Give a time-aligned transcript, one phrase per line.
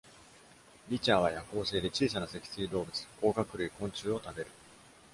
[0.89, 4.49] ビチャーは夜行性で、小さな脊椎動物、甲殻類、昆虫を食べる。